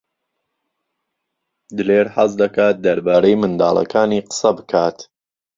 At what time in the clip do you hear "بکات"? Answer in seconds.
4.57-4.97